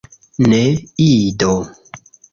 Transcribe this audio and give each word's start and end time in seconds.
Ne, 0.53 0.61
Ido! 1.09 1.53